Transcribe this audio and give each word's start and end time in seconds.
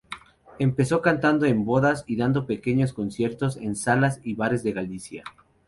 Empezó 0.57 0.99
cantando 0.99 1.45
en 1.45 1.63
bodas 1.63 2.03
y 2.07 2.15
dando 2.15 2.47
pequeños 2.47 2.91
conciertos 2.91 3.55
en 3.57 3.75
salas 3.75 4.19
y 4.23 4.33
bares 4.33 4.63
de 4.63 4.71
Galicia. 4.71 5.23